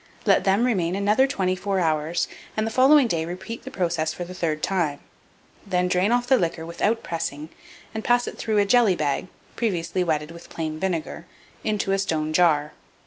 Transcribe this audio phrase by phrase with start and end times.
[0.25, 4.33] Let them remain another 24 hours, and the following day repeat the process for the
[4.33, 4.99] third time;
[5.63, 7.49] then drain off the liquor without pressing,
[7.93, 11.27] and pass it through a jelly bag (previously wetted with plain vinegar),
[11.63, 12.71] into a stone jar.